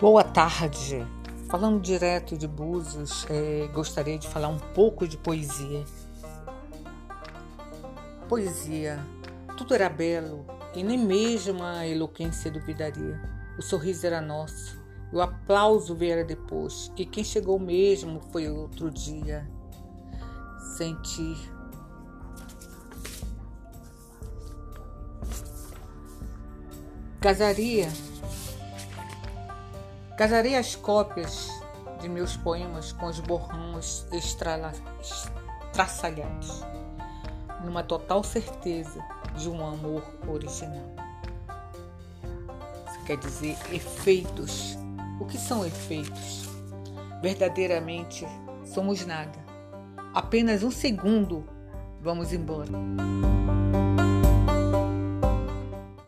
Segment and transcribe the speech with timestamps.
[0.00, 1.06] Boa tarde.
[1.50, 5.84] Falando direto de Búzios, é, gostaria de falar um pouco de poesia.
[8.26, 8.98] Poesia.
[9.58, 13.20] Tudo era belo e nem mesmo a eloquência duvidaria.
[13.58, 14.80] O sorriso era nosso
[15.12, 16.90] e o aplauso viera depois.
[16.96, 19.46] E quem chegou mesmo foi outro dia.
[20.78, 21.36] Sentir.
[27.20, 27.90] Casaria
[30.20, 31.48] Casarei as cópias
[31.98, 36.62] de meus poemas com os borrões estraçalhados,
[37.64, 39.02] numa total certeza
[39.34, 40.94] de um amor original.
[42.86, 44.76] Isso quer dizer efeitos.
[45.18, 46.46] O que são efeitos?
[47.22, 48.26] Verdadeiramente
[48.62, 49.38] somos nada.
[50.12, 51.48] Apenas um segundo
[51.98, 52.68] vamos embora.